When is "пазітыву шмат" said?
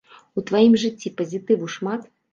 1.21-2.09